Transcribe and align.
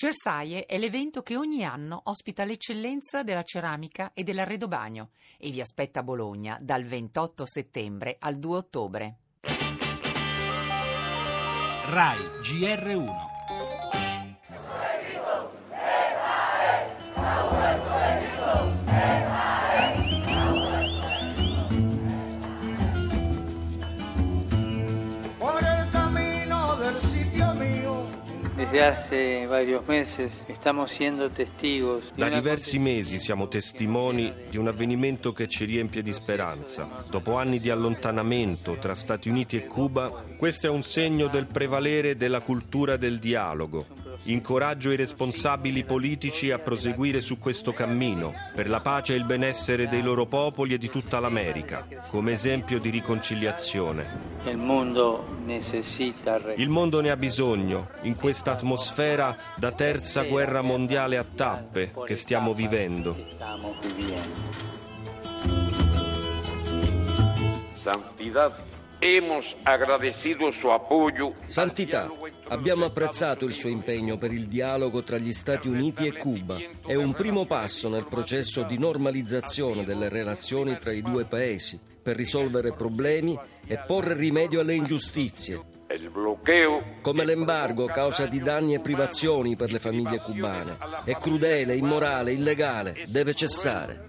Cersaie 0.00 0.64
è 0.64 0.78
l'evento 0.78 1.22
che 1.22 1.36
ogni 1.36 1.62
anno 1.62 2.00
ospita 2.04 2.44
l'eccellenza 2.44 3.22
della 3.22 3.42
ceramica 3.42 4.12
e 4.14 4.22
dell'arredobagno 4.24 5.10
e 5.36 5.50
vi 5.50 5.60
aspetta 5.60 6.00
a 6.00 6.02
Bologna 6.02 6.56
dal 6.58 6.84
28 6.84 7.44
settembre 7.44 8.16
al 8.18 8.38
2 8.38 8.56
ottobre. 8.56 9.16
RAI 11.84 12.18
GR1 12.40 13.29
Da 32.14 32.28
diversi 32.28 32.78
mesi 32.78 33.18
siamo 33.18 33.48
testimoni 33.48 34.32
di 34.50 34.58
un 34.58 34.68
avvenimento 34.68 35.32
che 35.32 35.48
ci 35.48 35.64
riempie 35.64 36.02
di 36.02 36.12
speranza. 36.12 36.86
Dopo 37.08 37.36
anni 37.36 37.58
di 37.58 37.70
allontanamento 37.70 38.76
tra 38.76 38.94
Stati 38.94 39.30
Uniti 39.30 39.56
e 39.56 39.64
Cuba, 39.64 40.24
questo 40.36 40.66
è 40.66 40.70
un 40.70 40.82
segno 40.82 41.28
del 41.28 41.46
prevalere 41.46 42.16
della 42.16 42.40
cultura 42.40 42.98
del 42.98 43.18
dialogo. 43.18 43.86
Incoraggio 44.24 44.90
i 44.90 44.96
responsabili 44.96 45.82
politici 45.84 46.50
a 46.50 46.58
proseguire 46.58 47.22
su 47.22 47.38
questo 47.38 47.72
cammino 47.72 48.34
per 48.54 48.68
la 48.68 48.80
pace 48.80 49.14
e 49.14 49.16
il 49.16 49.24
benessere 49.24 49.88
dei 49.88 50.02
loro 50.02 50.26
popoli 50.26 50.74
e 50.74 50.78
di 50.78 50.90
tutta 50.90 51.18
l'America, 51.20 51.86
come 52.08 52.32
esempio 52.32 52.78
di 52.78 52.90
riconciliazione. 52.90 54.28
Necesita 55.44 56.36
re- 56.36 56.54
Il 56.58 56.68
mondo 56.68 57.00
ne 57.00 57.10
ha 57.10 57.16
bisogno 57.16 57.88
in 58.02 58.14
questa 58.14 58.52
atmosfera 58.52 59.36
da 59.56 59.72
terza 59.72 60.22
guerra 60.24 60.60
mondiale 60.60 61.16
a 61.16 61.24
tappe 61.24 61.92
che 62.04 62.14
stiamo 62.14 62.52
vivendo. 62.52 63.16
Santidad, 67.82 68.52
hemos 69.00 69.56
agradecido 69.64 70.50
su 70.50 70.68
apoyo. 70.68 71.34
Santità, 71.46 72.10
abbiamo 72.48 72.84
apprezzato 72.84 73.44
il 73.44 73.54
suo 73.54 73.68
impegno 73.68 74.18
per 74.18 74.32
il 74.32 74.46
dialogo 74.46 75.02
tra 75.02 75.18
gli 75.18 75.32
Stati 75.32 75.68
Uniti 75.68 76.06
e 76.06 76.16
Cuba. 76.16 76.58
È 76.86 76.94
un 76.94 77.12
primo 77.14 77.46
passo 77.46 77.88
nel 77.88 78.06
processo 78.06 78.62
di 78.62 78.78
normalizzazione 78.78 79.84
delle 79.84 80.08
relazioni 80.08 80.78
tra 80.78 80.92
i 80.92 81.02
due 81.02 81.24
paesi 81.24 81.80
per 82.02 82.16
risolvere 82.16 82.72
problemi 82.72 83.38
e 83.66 83.78
porre 83.78 84.14
rimedio 84.14 84.60
alle 84.60 84.74
ingiustizie, 84.74 85.60
come 87.02 87.24
l'embargo 87.24 87.86
causa 87.86 88.26
di 88.26 88.40
danni 88.40 88.74
e 88.74 88.80
privazioni 88.80 89.56
per 89.56 89.70
le 89.70 89.78
famiglie 89.78 90.18
cubane. 90.18 90.76
È 91.04 91.16
crudele, 91.16 91.76
immorale, 91.76 92.32
illegale, 92.32 93.04
deve 93.06 93.34
cessare. 93.34 94.08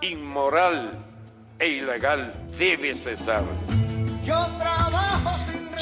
inmoral 0.00 1.10
e 1.56 1.66
ilegal 1.66 2.32
debe 2.56 2.94
cesar. 2.94 3.81
Yo 4.24 4.71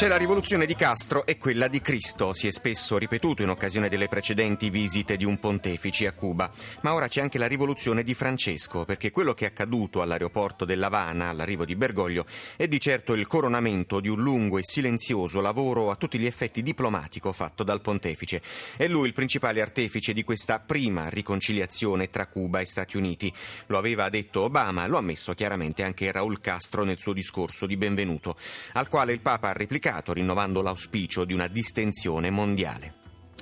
C'è 0.01 0.09
la 0.09 0.17
rivoluzione 0.17 0.65
di 0.65 0.75
Castro 0.77 1.27
e 1.27 1.37
quella 1.37 1.69
di 1.69 1.83
Cristo, 1.83 2.33
si 2.33 2.47
è 2.47 2.53
spesso 2.53 2.97
ripetuto 2.97 3.43
in 3.43 3.51
occasione 3.51 3.91
delle 3.91 4.09
precedenti 4.09 4.71
visite 4.71 5.19
di 5.19 5.27
un 5.27 5.39
pontefice 5.39 6.07
a 6.07 6.13
Cuba. 6.13 6.51
Ma 6.81 6.95
ora 6.95 7.07
c'è 7.07 7.21
anche 7.21 7.37
la 7.37 7.47
rivoluzione 7.47 8.03
di 8.03 8.15
Francesco, 8.15 8.87
perché 8.87 9.11
quello 9.11 9.35
che 9.35 9.45
è 9.45 9.49
accaduto 9.49 10.01
all'aeroporto 10.01 10.65
dell'Havana, 10.65 11.29
all'arrivo 11.29 11.67
di 11.67 11.77
Bergoglio, 11.77 12.25
è 12.57 12.67
di 12.67 12.81
certo 12.81 13.13
il 13.13 13.27
coronamento 13.27 14.01
di 14.01 14.09
un 14.09 14.23
lungo 14.23 14.57
e 14.57 14.63
silenzioso 14.65 15.43
lavoro 15.43 15.91
a 15.91 15.97
tutti 15.97 16.19
gli 16.19 16.25
effetti 16.25 16.63
diplomatico 16.63 17.31
fatto 17.35 17.63
dal 17.63 17.83
pontefice. 17.83 18.41
È 18.79 18.89
lui 18.89 19.07
il 19.07 19.13
principale 19.13 19.61
artefice 19.61 20.15
di 20.15 20.25
questa 20.25 20.61
prima 20.61 21.11
riconciliazione 21.11 22.09
tra 22.09 22.27
Cuba 22.27 22.61
e 22.61 22.65
Stati 22.65 22.97
Uniti. 22.97 23.31
Lo 23.67 23.77
aveva 23.77 24.09
detto 24.09 24.41
Obama, 24.41 24.87
lo 24.87 24.97
ha 24.97 25.01
ammesso 25.01 25.35
chiaramente 25.35 25.83
anche 25.83 26.11
Raúl 26.11 26.41
Castro 26.41 26.85
nel 26.85 26.99
suo 26.99 27.13
discorso 27.13 27.67
di 27.67 27.77
benvenuto, 27.77 28.39
al 28.73 28.89
quale 28.89 29.13
il 29.13 29.21
Papa 29.21 29.51
ha 29.51 29.53
replicato 29.53 29.89
rinnovando 30.13 30.63
l'auspicio 30.63 31.25
di 31.25 31.33
una 31.33 31.49
distensione 31.49 32.31
mondiale. 32.31 33.00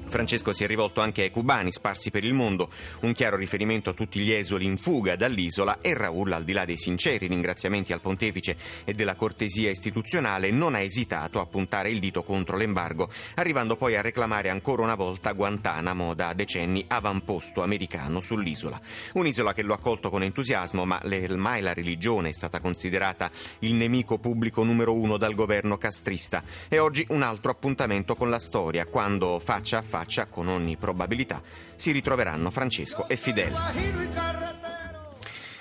Francesco 0.09 0.53
si 0.53 0.65
è 0.65 0.67
rivolto 0.67 1.01
anche 1.01 1.23
ai 1.23 1.31
cubani 1.31 1.73
sparsi 1.73 2.11
per 2.11 2.25
il 2.25 2.33
mondo, 2.33 2.71
un 3.01 3.13
chiaro 3.13 3.37
riferimento 3.37 3.91
a 3.91 3.93
tutti 3.93 4.21
gli 4.21 4.33
esuli 4.33 4.65
in 4.65 4.79
fuga 4.79 5.15
dall'isola 5.15 5.79
e 5.81 5.95
Raul, 5.95 6.33
al 6.33 6.45
di 6.45 6.53
là 6.53 6.65
dei 6.65 6.79
sinceri 6.79 7.27
ringraziamenti 7.27 7.93
al 7.93 8.01
pontefice 8.01 8.57
e 8.85 8.95
della 8.95 9.15
cortesia 9.15 9.71
istituzionale, 9.71 10.51
non 10.51 10.75
ha 10.75 10.81
esitato 10.81 11.41
a 11.41 11.47
puntare 11.47 11.91
il 11.91 11.99
dito 11.99 12.23
contro 12.23 12.57
l'embargo, 12.57 13.11
arrivando 13.35 13.77
poi 13.77 13.97
a 13.97 14.01
reclamare 14.01 14.49
ancora 14.49 14.83
una 14.83 14.95
volta 14.95 15.33
Guantanamo 15.33 16.15
da 16.15 16.33
decenni 16.33 16.85
avamposto 16.89 17.63
americano 17.63 18.21
sull'isola. 18.21 18.81
Un'isola 19.15 19.53
che 19.53 19.63
lo 19.63 19.75
ha 19.75 19.77
accolto 19.77 20.11
con 20.11 20.23
entusiasmo, 20.23 20.85
ma 20.85 21.01
mai 21.37 21.61
la 21.61 21.75
religione 21.75 22.31
è 22.31 22.33
stata 22.33 22.61
considerata 22.61 23.31
il 23.61 23.75
nemico 23.75 24.19
pubblico 24.19 24.63
numero 24.63 24.95
uno 24.95 25.17
dal 25.17 25.35
governo 25.35 25.77
castrista. 25.77 26.43
E 26.69 26.79
oggi 26.79 27.05
un 27.11 27.23
altro 27.23 27.51
appuntamento 27.51 28.15
con 28.15 28.31
la 28.31 28.39
storia, 28.39 28.87
quando 28.87 29.39
faccia 29.39 29.79
a 29.79 29.83
faccia, 29.83 29.98
con 30.27 30.49
ogni 30.49 30.77
probabilità, 30.77 31.43
si 31.75 31.93
ritroveranno 31.93 32.51
Francesco 32.51 33.09
e 33.09 33.17
Fidel. 33.17 34.58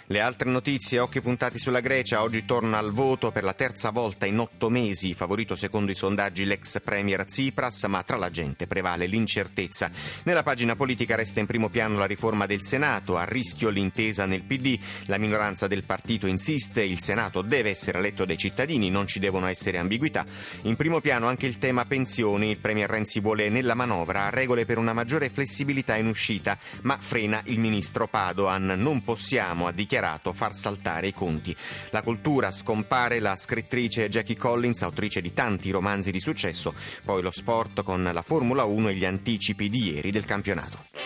Le 0.09 0.21
altre 0.21 0.49
notizie, 0.49 0.99
occhi 0.99 1.19
puntati 1.19 1.59
sulla 1.59 1.81
Grecia, 1.81 2.21
oggi 2.21 2.45
torna 2.45 2.77
al 2.77 2.93
voto 2.93 3.29
per 3.29 3.43
la 3.43 3.51
terza 3.51 3.89
volta 3.89 4.25
in 4.25 4.39
otto 4.39 4.69
mesi, 4.69 5.13
favorito 5.13 5.57
secondo 5.57 5.91
i 5.91 5.95
sondaggi 5.95 6.45
l'ex 6.45 6.79
premier 6.81 7.25
Tsipras, 7.25 7.83
ma 7.89 8.03
tra 8.03 8.15
la 8.15 8.31
gente 8.31 8.67
prevale 8.67 9.05
l'incertezza. 9.05 9.91
Nella 10.23 10.43
pagina 10.43 10.77
politica 10.77 11.17
resta 11.17 11.41
in 11.41 11.45
primo 11.45 11.67
piano 11.67 11.97
la 11.97 12.05
riforma 12.05 12.45
del 12.45 12.63
Senato, 12.63 13.17
a 13.17 13.25
rischio 13.25 13.67
l'intesa 13.67 14.25
nel 14.25 14.43
PD, 14.43 14.79
la 15.07 15.17
minoranza 15.17 15.67
del 15.67 15.83
partito 15.83 16.25
insiste, 16.25 16.83
il 16.83 17.01
Senato 17.01 17.41
deve 17.41 17.71
essere 17.71 17.97
eletto 17.97 18.23
dai 18.23 18.37
cittadini, 18.37 18.89
non 18.89 19.07
ci 19.07 19.19
devono 19.19 19.47
essere 19.47 19.77
ambiguità. 19.77 20.23
In 20.61 20.77
primo 20.77 21.01
piano 21.01 21.27
anche 21.27 21.47
il 21.47 21.57
tema 21.57 21.83
pensioni, 21.83 22.51
il 22.51 22.59
premier 22.59 22.89
Renzi 22.89 23.19
vuole 23.19 23.49
nella 23.49 23.73
manovra 23.73 24.29
regole 24.29 24.65
per 24.65 24.77
una 24.77 24.93
maggiore 24.93 25.27
flessibilità 25.27 25.97
in 25.97 26.07
uscita, 26.07 26.57
ma 26.83 26.97
frena 26.97 27.41
il 27.47 27.59
ministro 27.59 28.07
Padoan, 28.07 28.73
non 28.77 29.01
possiamo, 29.01 29.67
ha 29.67 29.73
dichiarato, 29.97 30.33
far 30.33 30.53
saltare 30.53 31.07
i 31.07 31.13
conti. 31.13 31.55
La 31.89 32.01
cultura 32.01 32.51
scompare 32.51 33.19
la 33.19 33.35
scrittrice 33.35 34.09
Jackie 34.09 34.37
Collins, 34.37 34.83
autrice 34.83 35.21
di 35.21 35.33
tanti 35.33 35.71
romanzi 35.71 36.11
di 36.11 36.19
successo, 36.19 36.73
poi 37.03 37.21
lo 37.21 37.31
sport 37.31 37.83
con 37.83 38.07
la 38.11 38.21
Formula 38.21 38.63
1 38.63 38.89
e 38.89 38.93
gli 38.93 39.05
anticipi 39.05 39.69
di 39.69 39.93
ieri 39.93 40.11
del 40.11 40.25
campionato. 40.25 40.96